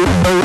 Hallelujah. 0.00 0.39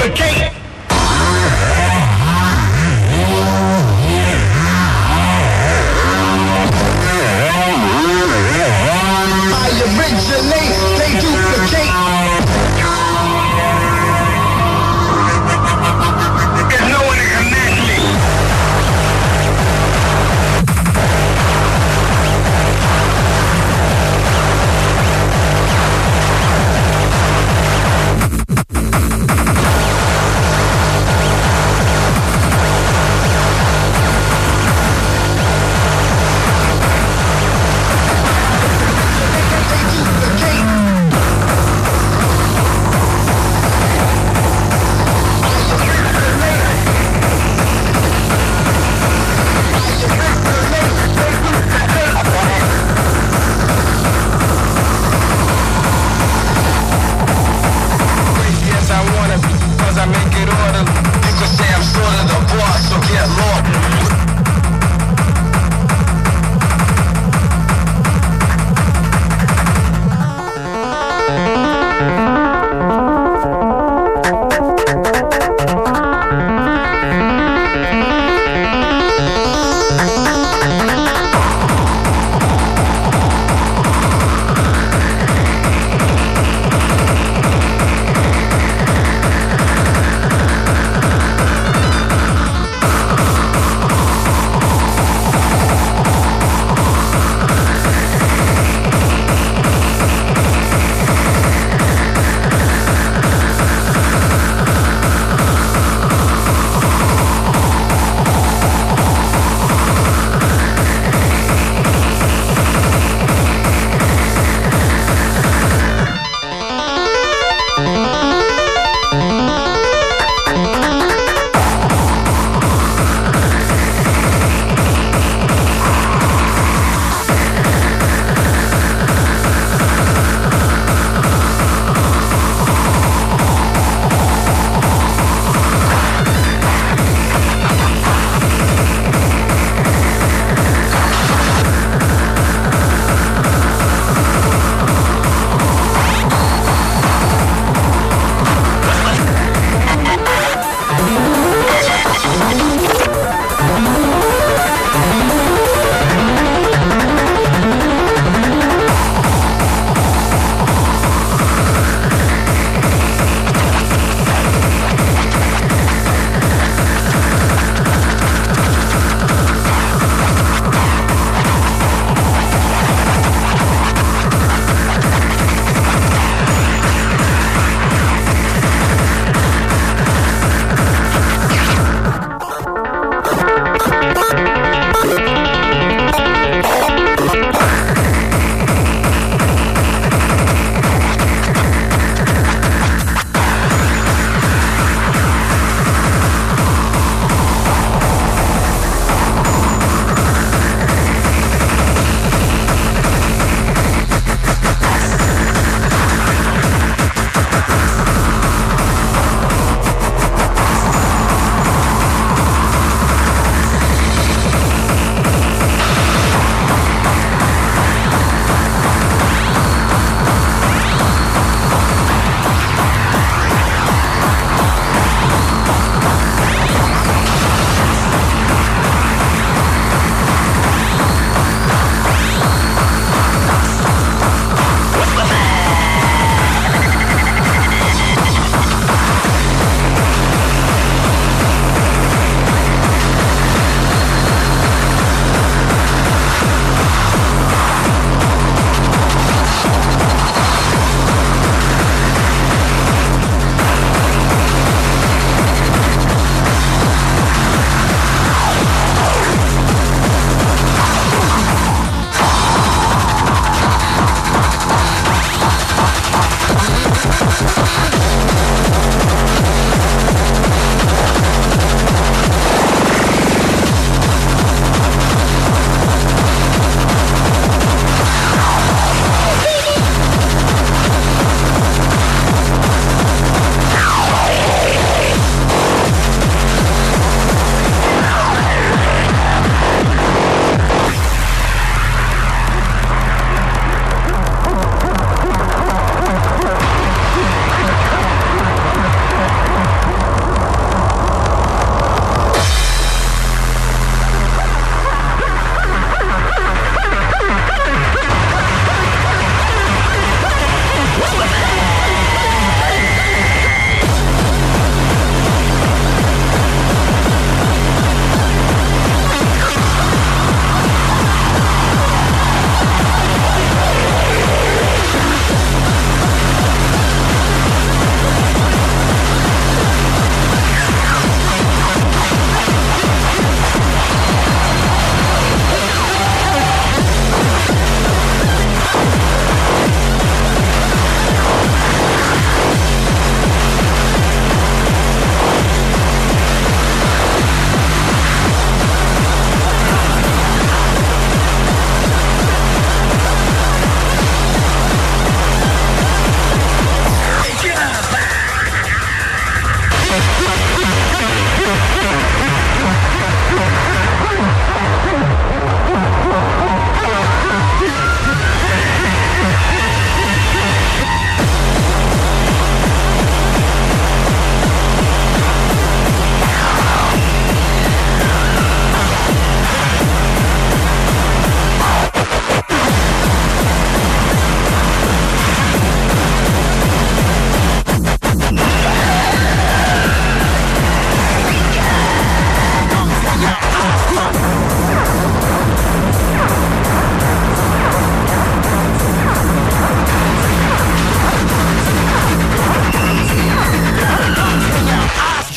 Duplicate. 0.00 0.49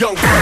yo. 0.04 0.33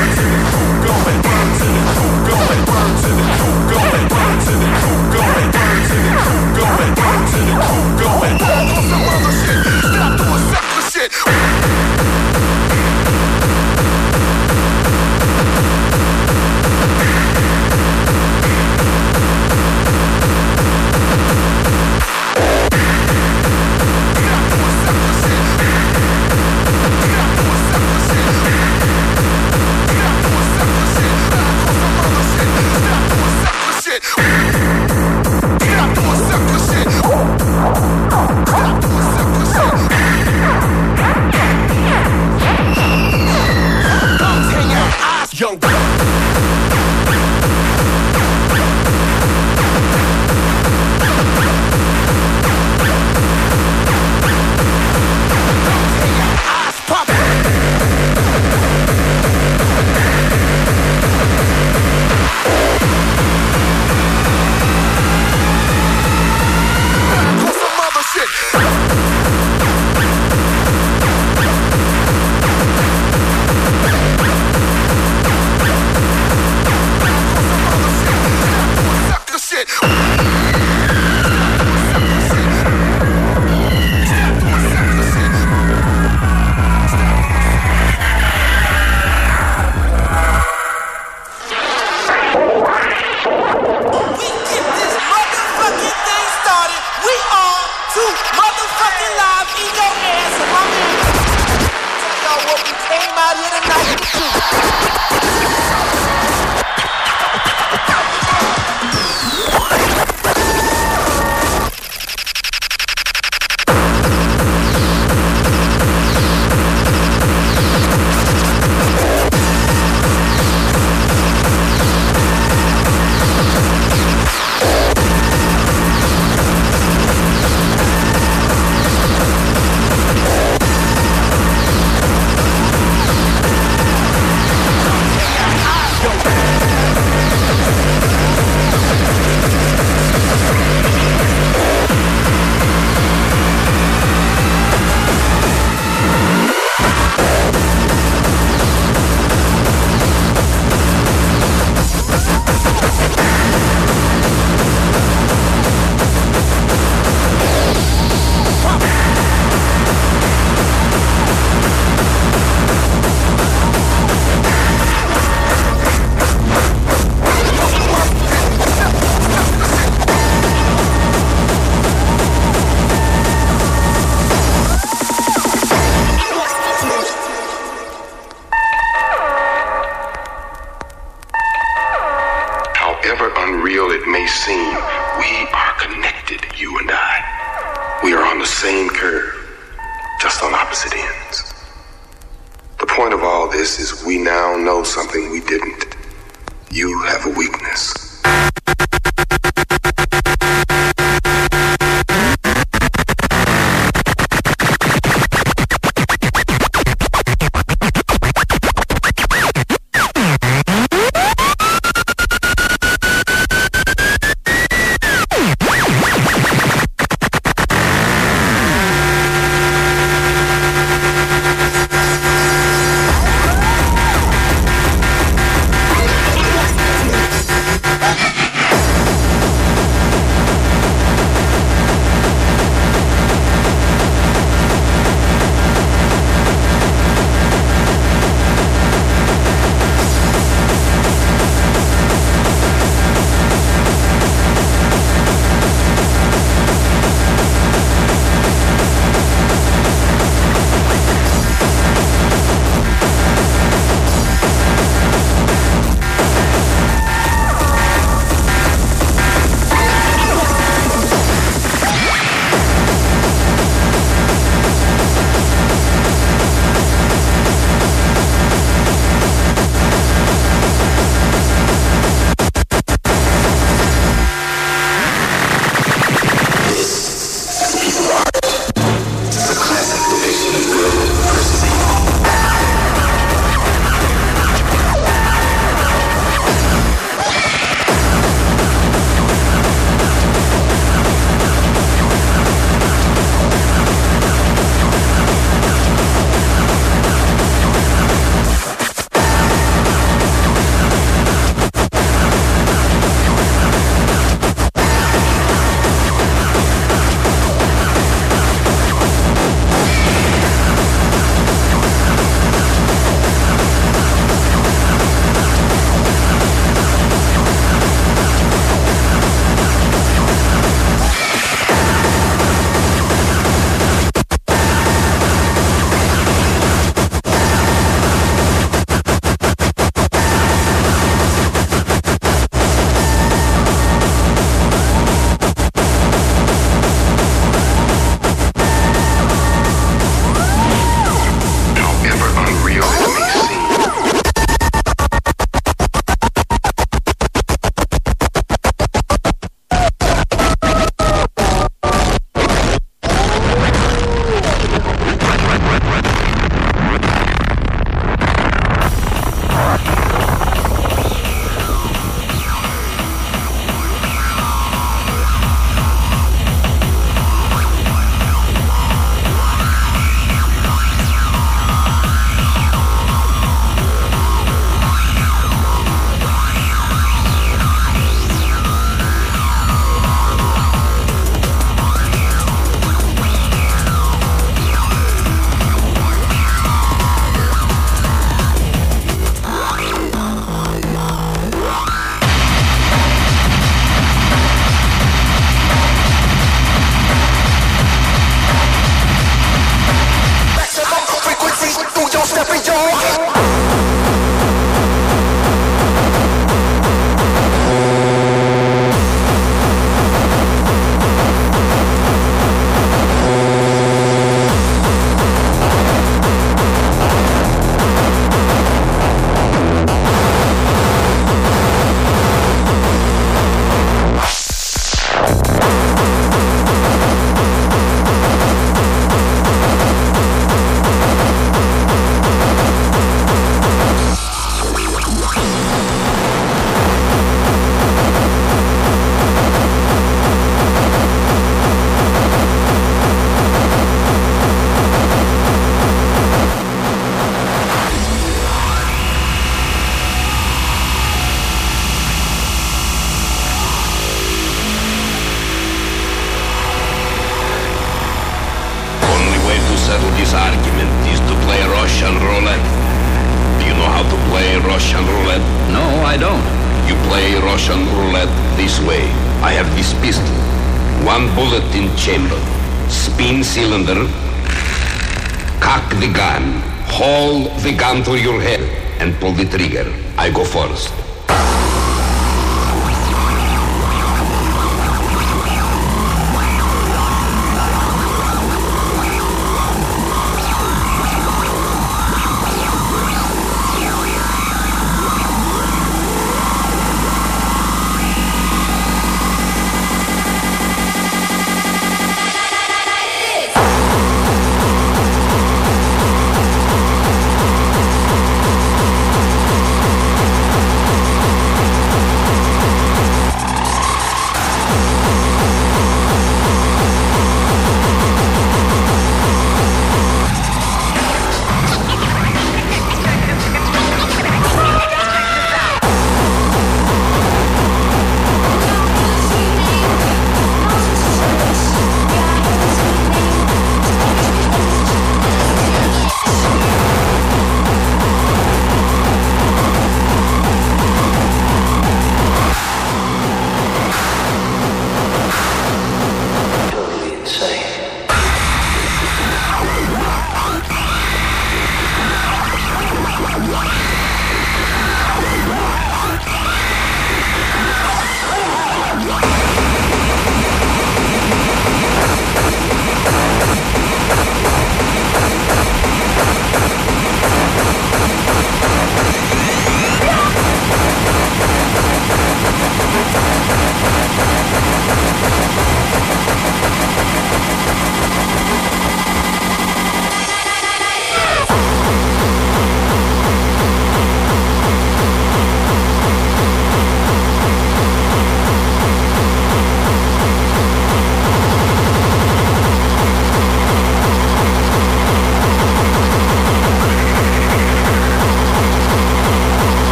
Came 102.87 103.15
out 103.17 103.35
here 103.37 103.51
tonight 103.61 105.20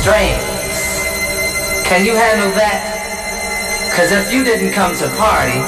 strings. 0.00 1.04
Can 1.84 2.06
you 2.06 2.14
handle 2.14 2.50
that? 2.56 2.80
Cause 3.94 4.12
if 4.12 4.32
you 4.32 4.44
didn't 4.44 4.72
come 4.72 4.96
to 4.96 5.08
party, 5.20 5.60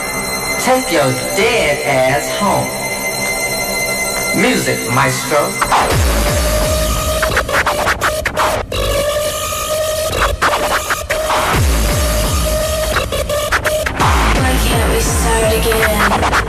take 0.65 0.91
your 0.91 1.13
dead 1.37 1.85
ass 1.85 2.31
home. 2.41 2.65
Music, 4.41 4.79
maestro. 4.95 5.51
Why 14.41 14.53
can't 14.65 14.93
we 14.95 15.01
start 15.01 15.53
again? 15.53 16.42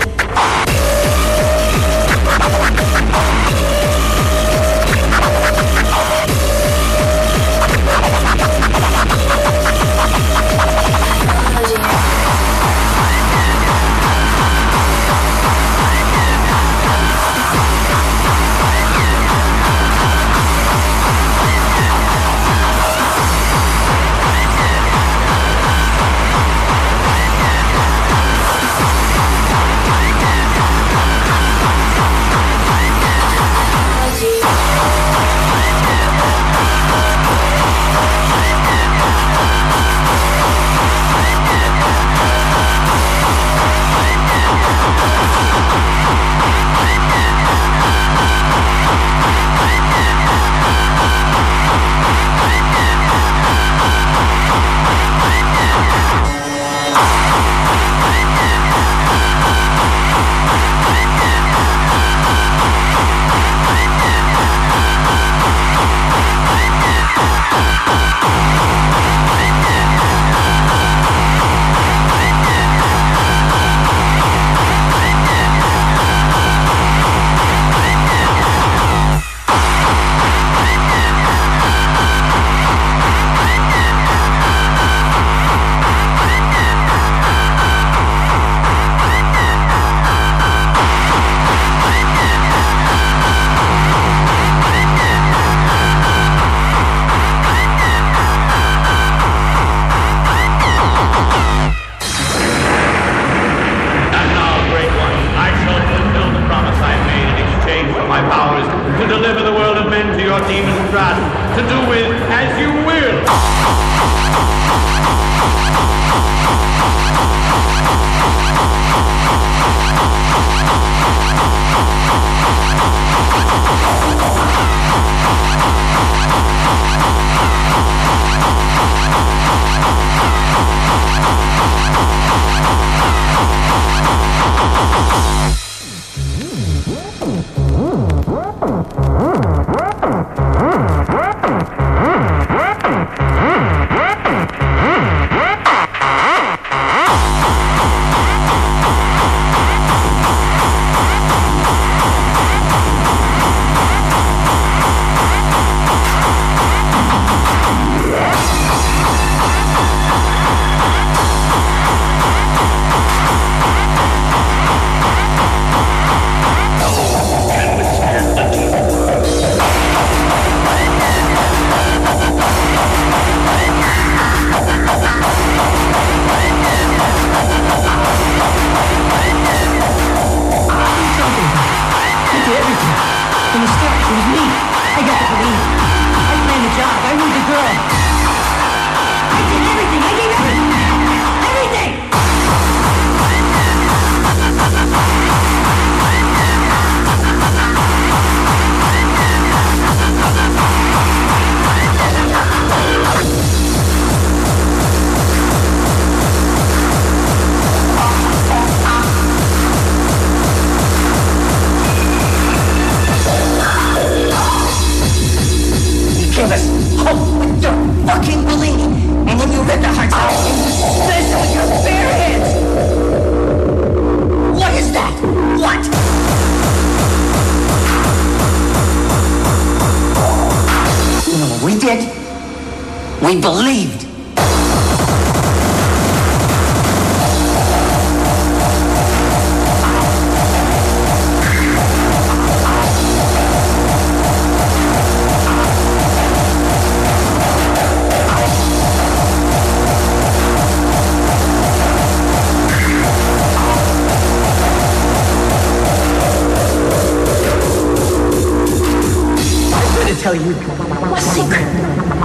Yeah. 57.35 58.02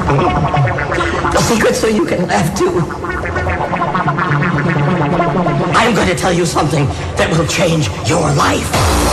The 0.09 1.41
secret 1.43 1.75
so 1.77 1.87
you 1.87 2.07
can 2.07 2.27
laugh 2.27 2.57
too. 2.57 2.81
I'm 5.77 5.95
going 5.95 6.09
to 6.09 6.15
tell 6.15 6.33
you 6.33 6.47
something 6.47 6.87
that 7.17 7.29
will 7.37 7.47
change 7.47 7.89
your 8.09 8.33
life. 8.33 9.08